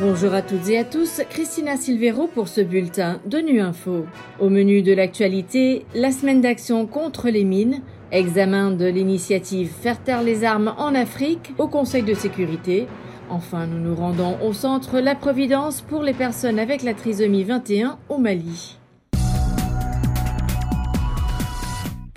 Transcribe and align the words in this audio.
Bonjour 0.00 0.34
à 0.34 0.42
toutes 0.42 0.68
et 0.70 0.78
à 0.78 0.82
tous, 0.82 1.20
Christina 1.30 1.76
Silvero 1.76 2.26
pour 2.26 2.48
ce 2.48 2.60
bulletin 2.60 3.20
de 3.26 3.38
Nu 3.38 3.60
Info. 3.60 4.06
Au 4.40 4.48
menu 4.48 4.82
de 4.82 4.92
l'actualité, 4.92 5.86
la 5.94 6.10
semaine 6.10 6.40
d'action 6.40 6.84
contre 6.88 7.28
les 7.28 7.44
mines, 7.44 7.80
examen 8.10 8.72
de 8.72 8.86
l'initiative 8.86 9.70
Faire 9.70 10.02
taire 10.02 10.24
les 10.24 10.42
armes 10.42 10.74
en 10.78 10.96
Afrique 10.96 11.52
au 11.58 11.68
Conseil 11.68 12.02
de 12.02 12.14
sécurité. 12.14 12.88
Enfin, 13.30 13.68
nous 13.68 13.78
nous 13.78 13.94
rendons 13.94 14.36
au 14.42 14.52
centre 14.52 14.98
La 14.98 15.14
Providence 15.14 15.82
pour 15.82 16.02
les 16.02 16.12
personnes 16.12 16.58
avec 16.58 16.82
la 16.82 16.94
trisomie 16.94 17.44
21 17.44 17.96
au 18.08 18.18
Mali. 18.18 18.76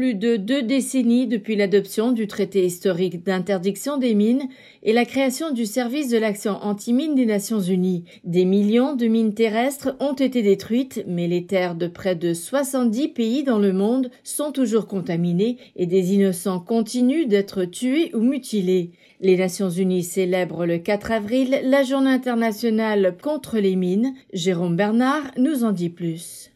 Plus 0.00 0.14
de 0.14 0.36
deux 0.36 0.62
décennies 0.62 1.26
depuis 1.26 1.56
l'adoption 1.56 2.12
du 2.12 2.26
traité 2.26 2.64
historique 2.64 3.22
d'interdiction 3.22 3.98
des 3.98 4.14
mines 4.14 4.48
et 4.82 4.94
la 4.94 5.04
création 5.04 5.50
du 5.50 5.66
service 5.66 6.08
de 6.08 6.16
l'action 6.16 6.52
anti-mine 6.52 7.14
des 7.14 7.26
Nations 7.26 7.60
Unies. 7.60 8.06
Des 8.24 8.46
millions 8.46 8.96
de 8.96 9.08
mines 9.08 9.34
terrestres 9.34 9.94
ont 10.00 10.14
été 10.14 10.40
détruites, 10.40 11.04
mais 11.06 11.28
les 11.28 11.44
terres 11.44 11.74
de 11.74 11.86
près 11.86 12.14
de 12.14 12.32
70 12.32 13.08
pays 13.08 13.44
dans 13.44 13.58
le 13.58 13.74
monde 13.74 14.10
sont 14.24 14.52
toujours 14.52 14.86
contaminées 14.86 15.58
et 15.76 15.84
des 15.84 16.14
innocents 16.14 16.60
continuent 16.60 17.28
d'être 17.28 17.66
tués 17.66 18.10
ou 18.14 18.20
mutilés. 18.20 18.92
Les 19.20 19.36
Nations 19.36 19.68
Unies 19.68 20.02
célèbrent 20.02 20.64
le 20.64 20.78
4 20.78 21.12
avril 21.12 21.60
la 21.62 21.82
journée 21.82 22.08
internationale 22.08 23.18
contre 23.22 23.58
les 23.58 23.76
mines. 23.76 24.14
Jérôme 24.32 24.76
Bernard 24.76 25.30
nous 25.36 25.62
en 25.62 25.72
dit 25.72 25.90
plus. 25.90 26.50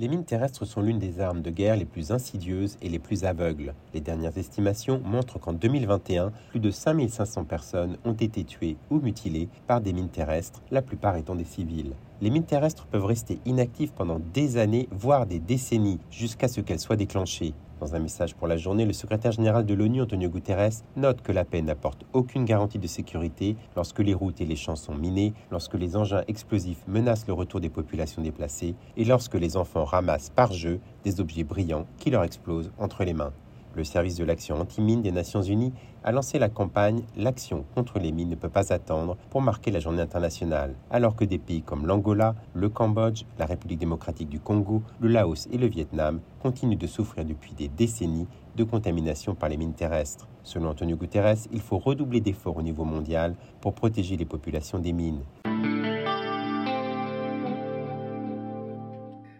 Les 0.00 0.06
mines 0.06 0.24
terrestres 0.24 0.64
sont 0.64 0.80
l'une 0.80 1.00
des 1.00 1.18
armes 1.18 1.42
de 1.42 1.50
guerre 1.50 1.76
les 1.76 1.84
plus 1.84 2.12
insidieuses 2.12 2.76
et 2.80 2.88
les 2.88 3.00
plus 3.00 3.24
aveugles. 3.24 3.74
Les 3.94 4.00
dernières 4.00 4.38
estimations 4.38 5.00
montrent 5.04 5.40
qu'en 5.40 5.52
2021, 5.52 6.30
plus 6.50 6.60
de 6.60 6.70
5500 6.70 7.44
personnes 7.44 7.96
ont 8.04 8.12
été 8.12 8.44
tuées 8.44 8.76
ou 8.90 9.00
mutilées 9.00 9.48
par 9.66 9.80
des 9.80 9.92
mines 9.92 10.08
terrestres, 10.08 10.62
la 10.70 10.82
plupart 10.82 11.16
étant 11.16 11.34
des 11.34 11.42
civils. 11.42 11.94
Les 12.20 12.30
mines 12.30 12.44
terrestres 12.44 12.86
peuvent 12.86 13.04
rester 13.04 13.38
inactives 13.46 13.92
pendant 13.92 14.18
des 14.34 14.56
années, 14.56 14.88
voire 14.90 15.24
des 15.24 15.38
décennies, 15.38 16.00
jusqu'à 16.10 16.48
ce 16.48 16.60
qu'elles 16.60 16.80
soient 16.80 16.96
déclenchées. 16.96 17.54
Dans 17.78 17.94
un 17.94 18.00
message 18.00 18.34
pour 18.34 18.48
la 18.48 18.56
journée, 18.56 18.84
le 18.84 18.92
secrétaire 18.92 19.30
général 19.30 19.64
de 19.64 19.72
l'ONU, 19.72 20.02
Antonio 20.02 20.28
Guterres, 20.28 20.82
note 20.96 21.22
que 21.22 21.30
la 21.30 21.44
paix 21.44 21.62
n'apporte 21.62 22.04
aucune 22.12 22.44
garantie 22.44 22.80
de 22.80 22.88
sécurité 22.88 23.54
lorsque 23.76 24.00
les 24.00 24.14
routes 24.14 24.40
et 24.40 24.46
les 24.46 24.56
champs 24.56 24.74
sont 24.74 24.96
minés, 24.96 25.32
lorsque 25.52 25.74
les 25.74 25.94
engins 25.94 26.24
explosifs 26.26 26.82
menacent 26.88 27.28
le 27.28 27.34
retour 27.34 27.60
des 27.60 27.70
populations 27.70 28.20
déplacées 28.20 28.74
et 28.96 29.04
lorsque 29.04 29.36
les 29.36 29.56
enfants 29.56 29.84
ramassent 29.84 30.30
par 30.30 30.52
jeu 30.52 30.80
des 31.04 31.20
objets 31.20 31.44
brillants 31.44 31.86
qui 31.98 32.10
leur 32.10 32.24
explosent 32.24 32.72
entre 32.78 33.04
les 33.04 33.14
mains. 33.14 33.32
Le 33.78 33.84
service 33.84 34.16
de 34.16 34.24
l'action 34.24 34.60
anti-mine 34.60 35.02
des 35.02 35.12
Nations 35.12 35.40
Unies 35.40 35.72
a 36.02 36.10
lancé 36.10 36.40
la 36.40 36.48
campagne 36.48 37.04
L'action 37.16 37.64
contre 37.76 38.00
les 38.00 38.10
mines 38.10 38.28
ne 38.28 38.34
peut 38.34 38.48
pas 38.48 38.72
attendre 38.72 39.16
pour 39.30 39.40
marquer 39.40 39.70
la 39.70 39.78
journée 39.78 40.02
internationale, 40.02 40.74
alors 40.90 41.14
que 41.14 41.24
des 41.24 41.38
pays 41.38 41.62
comme 41.62 41.86
l'Angola, 41.86 42.34
le 42.54 42.68
Cambodge, 42.70 43.22
la 43.38 43.46
République 43.46 43.78
démocratique 43.78 44.28
du 44.28 44.40
Congo, 44.40 44.82
le 44.98 45.06
Laos 45.06 45.46
et 45.52 45.58
le 45.58 45.68
Vietnam 45.68 46.18
continuent 46.42 46.76
de 46.76 46.88
souffrir 46.88 47.24
depuis 47.24 47.54
des 47.54 47.68
décennies 47.68 48.26
de 48.56 48.64
contamination 48.64 49.36
par 49.36 49.48
les 49.48 49.56
mines 49.56 49.74
terrestres. 49.74 50.26
Selon 50.42 50.70
Antonio 50.70 50.96
Guterres, 50.96 51.46
il 51.52 51.60
faut 51.60 51.78
redoubler 51.78 52.20
d'efforts 52.20 52.56
au 52.56 52.62
niveau 52.62 52.82
mondial 52.82 53.36
pour 53.60 53.74
protéger 53.74 54.16
les 54.16 54.24
populations 54.24 54.80
des 54.80 54.92
mines. 54.92 55.22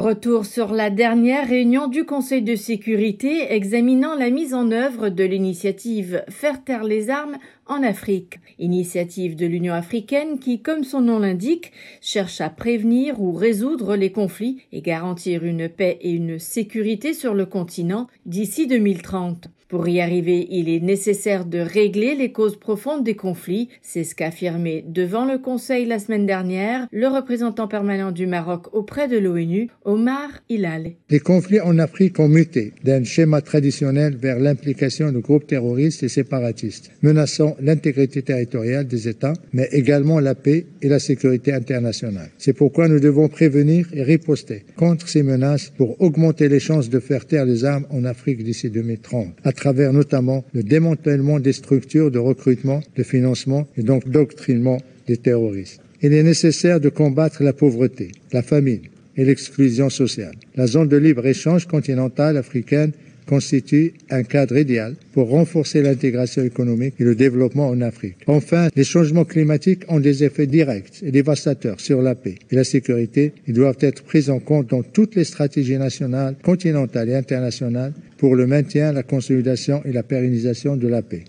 Retour 0.00 0.46
sur 0.46 0.72
la 0.72 0.88
dernière 0.88 1.46
réunion 1.46 1.86
du 1.86 2.06
Conseil 2.06 2.40
de 2.40 2.56
sécurité 2.56 3.52
examinant 3.52 4.14
la 4.14 4.30
mise 4.30 4.54
en 4.54 4.70
œuvre 4.70 5.10
de 5.10 5.24
l'initiative 5.24 6.24
Faire 6.30 6.64
taire 6.64 6.84
les 6.84 7.10
armes 7.10 7.36
en 7.70 7.84
Afrique, 7.84 8.40
initiative 8.58 9.36
de 9.36 9.46
l'Union 9.46 9.72
africaine 9.72 10.40
qui, 10.40 10.60
comme 10.60 10.82
son 10.82 11.00
nom 11.00 11.20
l'indique, 11.20 11.72
cherche 12.00 12.40
à 12.40 12.50
prévenir 12.50 13.20
ou 13.20 13.32
résoudre 13.32 13.94
les 13.94 14.10
conflits 14.10 14.58
et 14.72 14.82
garantir 14.82 15.44
une 15.44 15.68
paix 15.68 15.96
et 16.00 16.10
une 16.10 16.40
sécurité 16.40 17.14
sur 17.14 17.32
le 17.32 17.46
continent 17.46 18.08
d'ici 18.26 18.66
2030. 18.66 19.48
Pour 19.70 19.86
y 19.86 20.00
arriver, 20.00 20.48
il 20.50 20.68
est 20.68 20.80
nécessaire 20.80 21.44
de 21.44 21.60
régler 21.60 22.16
les 22.16 22.32
causes 22.32 22.58
profondes 22.58 23.04
des 23.04 23.14
conflits. 23.14 23.68
C'est 23.82 24.02
ce 24.02 24.16
qu'a 24.16 24.26
affirmé 24.26 24.84
devant 24.88 25.24
le 25.24 25.38
Conseil 25.38 25.86
la 25.86 26.00
semaine 26.00 26.26
dernière 26.26 26.88
le 26.90 27.06
représentant 27.06 27.68
permanent 27.68 28.10
du 28.10 28.26
Maroc 28.26 28.74
auprès 28.74 29.06
de 29.06 29.16
l'ONU, 29.16 29.68
Omar 29.84 30.28
Hilal. 30.48 30.94
Les 31.08 31.20
conflits 31.20 31.60
en 31.60 31.78
Afrique 31.78 32.18
ont 32.18 32.26
muté 32.26 32.72
d'un 32.82 33.04
schéma 33.04 33.42
traditionnel 33.42 34.16
vers 34.16 34.40
l'implication 34.40 35.12
de 35.12 35.20
groupes 35.20 35.46
terroristes 35.46 36.02
et 36.02 36.08
séparatistes, 36.08 36.90
menaçant 37.02 37.54
l'intégrité 37.62 38.22
territoriale 38.22 38.86
des 38.86 39.08
États, 39.08 39.34
mais 39.52 39.68
également 39.70 40.18
la 40.18 40.34
paix 40.34 40.66
et 40.82 40.88
la 40.88 40.98
sécurité 40.98 41.52
internationale. 41.52 42.30
C'est 42.38 42.52
pourquoi 42.52 42.88
nous 42.88 43.00
devons 43.00 43.28
prévenir 43.28 43.86
et 43.92 44.02
riposter 44.02 44.64
contre 44.76 45.08
ces 45.08 45.22
menaces 45.22 45.70
pour 45.76 46.00
augmenter 46.00 46.48
les 46.48 46.60
chances 46.60 46.90
de 46.90 46.98
faire 46.98 47.24
taire 47.24 47.44
les 47.44 47.64
armes 47.64 47.86
en 47.90 48.04
Afrique 48.04 48.42
d'ici 48.42 48.70
2030 48.70 49.36
travers 49.60 49.92
notamment 49.92 50.42
le 50.54 50.62
démantèlement 50.62 51.38
des 51.38 51.52
structures 51.52 52.10
de 52.10 52.18
recrutement, 52.18 52.80
de 52.96 53.02
financement 53.02 53.68
et 53.76 53.82
donc 53.82 54.08
doctrinement 54.08 54.78
des 55.06 55.18
terroristes. 55.18 55.82
Il 56.00 56.14
est 56.14 56.22
nécessaire 56.22 56.80
de 56.80 56.88
combattre 56.88 57.42
la 57.42 57.52
pauvreté, 57.52 58.12
la 58.32 58.42
famine 58.42 58.80
et 59.18 59.24
l'exclusion 59.26 59.90
sociale. 59.90 60.34
La 60.56 60.66
zone 60.66 60.88
de 60.88 60.96
libre-échange 60.96 61.66
continentale 61.66 62.38
africaine 62.38 62.92
constitue 63.30 63.94
un 64.10 64.24
cadre 64.24 64.58
idéal 64.58 64.96
pour 65.12 65.28
renforcer 65.28 65.82
l'intégration 65.82 66.42
économique 66.42 66.94
et 66.98 67.04
le 67.04 67.14
développement 67.14 67.68
en 67.68 67.80
Afrique. 67.80 68.16
Enfin, 68.26 68.66
les 68.74 68.82
changements 68.82 69.24
climatiques 69.24 69.84
ont 69.86 70.00
des 70.00 70.24
effets 70.24 70.48
directs 70.48 71.00
et 71.00 71.12
dévastateurs 71.12 71.78
sur 71.78 72.02
la 72.02 72.16
paix 72.16 72.34
et 72.50 72.56
la 72.56 72.64
sécurité. 72.64 73.32
Ils 73.46 73.54
doivent 73.54 73.78
être 73.82 74.02
pris 74.02 74.30
en 74.30 74.40
compte 74.40 74.70
dans 74.70 74.82
toutes 74.82 75.14
les 75.14 75.22
stratégies 75.22 75.78
nationales, 75.78 76.34
continentales 76.42 77.10
et 77.10 77.14
internationales 77.14 77.92
pour 78.18 78.34
le 78.34 78.48
maintien, 78.48 78.90
la 78.92 79.04
consolidation 79.04 79.80
et 79.84 79.92
la 79.92 80.02
pérennisation 80.02 80.76
de 80.76 80.88
la 80.88 81.02
paix. 81.02 81.22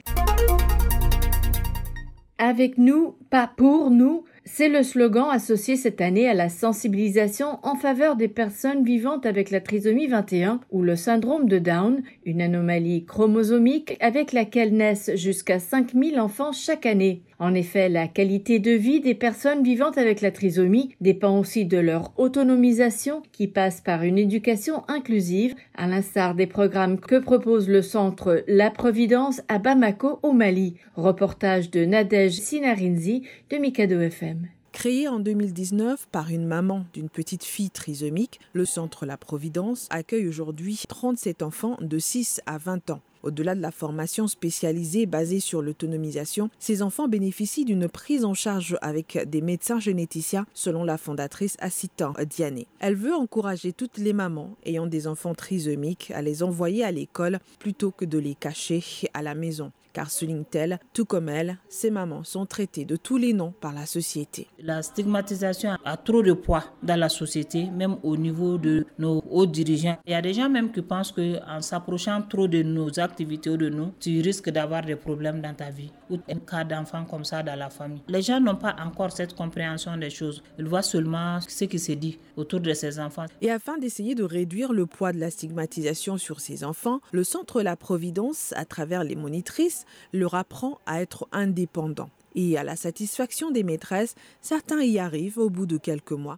Avec 2.40 2.80
nous, 2.80 3.14
pas 3.30 3.48
pour 3.56 3.92
nous, 3.92 4.24
c'est 4.44 4.70
le 4.70 4.82
slogan 4.82 5.28
associé 5.30 5.76
cette 5.76 6.02
année 6.02 6.28
à 6.28 6.34
la 6.34 6.50
sensibilisation 6.50 7.60
en 7.62 7.76
faveur 7.76 8.16
des 8.16 8.28
personnes 8.28 8.84
vivantes 8.84 9.26
avec 9.26 9.52
la 9.52 9.62
trisomie 9.62 10.08
21 10.08 10.60
ou 10.72 10.82
le 10.82 10.96
syndrome 10.96 11.48
de 11.48 11.60
Down, 11.60 12.02
une 12.26 12.42
anomalie 12.42 13.06
chromosomique 13.06 13.98
avec 14.00 14.34
laquelle 14.34 14.74
naissent 14.74 15.12
jusqu'à 15.16 15.60
5000 15.60 16.20
enfants 16.20 16.54
chaque 16.54 16.88
année. 16.88 17.22
En 17.38 17.56
effet, 17.56 17.90
la 17.90 18.08
qualité 18.08 18.60
de 18.60 18.72
vie 18.72 19.00
des 19.00 19.16
personnes 19.16 19.64
vivantes 19.64 19.98
avec 19.98 20.22
la 20.22 20.32
trisomie 20.32 20.96
dépend 21.02 21.40
aussi 21.40 21.66
de 21.66 21.78
leur 21.78 22.14
autonomisation 22.20 23.24
qui 23.32 23.48
passe 23.48 23.82
par 23.82 24.04
une 24.04 24.20
éducation 24.20 24.84
inclusive, 24.88 25.56
à 25.76 25.88
l'instar 25.88 26.36
des 26.36 26.46
programmes 26.46 27.00
que 27.00 27.20
propose 27.20 27.68
le 27.68 27.82
centre 27.82 28.44
La 28.48 28.70
Providence 28.70 29.42
à 29.48 29.58
Bamako 29.58 30.20
au 30.22 30.34
Mali. 30.34 30.76
Reportage 30.96 31.72
de 31.72 31.84
Nadège 31.86 32.34
Sinarinzi 32.34 33.24
de 33.50 33.58
Mikado 33.58 34.00
FM. 34.00 34.31
Créé 34.72 35.08
en 35.08 35.20
2019 35.20 36.08
par 36.12 36.30
une 36.30 36.48
maman 36.48 36.86
d'une 36.94 37.10
petite 37.10 37.44
fille 37.44 37.70
trisomique, 37.70 38.40
le 38.54 38.66
Centre 38.66 39.06
La 39.06 39.18
Providence 39.18 39.88
accueille 39.90 40.28
aujourd'hui 40.28 40.82
37 40.88 41.44
enfants 41.44 41.78
de 41.82 42.00
6 42.00 42.42
à 42.46 42.58
20 42.58 42.90
ans. 42.90 43.02
Au-delà 43.22 43.54
de 43.54 43.62
la 43.62 43.70
formation 43.70 44.28
spécialisée 44.28 45.06
basée 45.06 45.40
sur 45.40 45.62
l'autonomisation, 45.62 46.50
ces 46.58 46.82
enfants 46.82 47.08
bénéficient 47.08 47.66
d'une 47.66 47.88
prise 47.88 48.26
en 48.26 48.34
charge 48.34 48.78
avec 48.82 49.20
des 49.30 49.42
médecins 49.42 49.80
généticiens, 49.80 50.48
selon 50.54 50.84
la 50.84 50.98
fondatrice 50.98 51.58
Assita 51.60 52.14
Diané. 52.28 52.66
Elle 52.80 52.96
veut 52.96 53.14
encourager 53.14 53.74
toutes 53.74 53.98
les 53.98 54.14
mamans 54.14 54.56
ayant 54.66 54.88
des 54.88 55.06
enfants 55.06 55.36
trisomiques 55.36 56.12
à 56.16 56.24
les 56.24 56.42
envoyer 56.42 56.84
à 56.84 56.92
l'école 56.92 57.40
plutôt 57.60 57.92
que 57.92 58.06
de 58.06 58.18
les 58.18 58.34
cacher 58.34 58.84
à 59.14 59.22
la 59.22 59.36
maison 59.36 59.72
car 59.94 60.12
souligne-t-elle, 60.12 60.80
tout 60.94 61.06
comme 61.06 61.30
elle, 61.30 61.58
ces 61.70 61.92
mamans 61.92 62.24
sont 62.24 62.46
traitées 62.46 62.86
de 62.86 62.96
tous 62.96 63.18
les 63.18 63.34
noms 63.34 63.54
par 63.60 63.74
la 63.74 63.86
société. 63.86 64.48
La 64.60 64.82
stigmatisation 64.82 65.78
a 65.84 65.98
trop 65.98 66.22
de 66.22 66.34
poids 66.34 66.64
dans 66.84 67.00
la 67.00 67.10
société, 67.10 67.70
même 67.70 67.98
au 68.04 68.18
niveau 68.18 68.58
de 68.58 68.86
nos 68.98 69.24
hauts 69.30 69.46
dirigeants. 69.46 69.98
Il 70.06 70.12
y 70.12 70.16
a 70.16 70.22
des 70.22 70.34
gens 70.34 70.50
même 70.50 70.72
qui 70.72 70.82
pensent 70.82 71.12
qu'en 71.12 71.62
s'approchant 71.62 72.22
trop 72.22 72.48
de 72.48 72.62
nos 72.64 73.00
activités 73.00 73.50
ou 73.50 73.58
de 73.58 73.70
nous, 73.70 73.94
tu 74.00 74.22
risques 74.22 74.50
d'avoir 74.50 74.84
des 74.84 74.96
problèmes 74.96 75.42
dans 75.42 75.54
ta 75.54 75.70
vie 75.70 75.92
ou 76.10 76.18
un 76.30 76.40
cas 76.40 76.64
d'enfant 76.64 77.06
comme 77.06 77.24
ça 77.24 77.44
dans 77.44 77.58
la 77.58 77.70
famille. 77.70 78.02
Les 78.08 78.22
gens 78.22 78.40
n'ont 78.40 78.56
pas 78.56 78.76
encore 78.84 79.12
cette 79.12 79.36
compréhension 79.36 79.98
des 79.98 80.10
choses. 80.10 80.44
Ils 80.60 80.68
voient 80.68 80.82
seulement 80.82 81.40
ce 81.42 81.66
qui 81.66 81.80
se 81.80 81.92
dit 81.94 82.20
autour 82.36 82.60
de 82.60 82.74
ces 82.74 83.00
enfants. 83.00 83.26
Et 83.42 83.52
afin 83.52 83.78
d'essayer 83.78 84.16
de 84.16 84.24
réduire 84.24 84.74
le 84.74 84.86
poids 84.86 85.14
de 85.14 85.20
la 85.20 85.32
stigmatisation 85.32 86.18
sur 86.18 86.40
ces 86.40 86.64
enfants, 86.64 87.00
le 87.12 87.24
Centre 87.24 87.62
La 87.62 87.76
Providence, 87.76 88.54
à 88.56 88.66
travers 88.66 89.04
les 89.04 89.16
monitrices, 89.16 89.81
leur 90.14 90.36
apprend 90.36 90.80
à 90.86 91.02
être 91.02 91.28
indépendants. 91.32 92.10
Et 92.36 92.58
à 92.58 92.64
la 92.64 92.76
satisfaction 92.76 93.52
des 93.52 93.64
maîtresses, 93.64 94.16
certains 94.42 94.82
y 94.82 95.00
arrivent 95.00 95.38
au 95.38 95.50
bout 95.50 95.66
de 95.66 95.78
quelques 95.78 96.12
mois. 96.12 96.38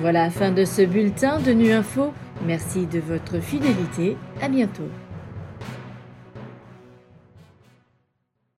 Voilà, 0.00 0.30
fin 0.30 0.50
de 0.50 0.64
ce 0.64 0.82
bulletin 0.82 1.40
de 1.40 1.52
Nu 1.52 1.72
Info. 1.72 2.12
Merci 2.44 2.86
de 2.86 2.98
votre 2.98 3.40
fidélité. 3.40 4.16
À 4.40 4.48
bientôt. 4.48 4.88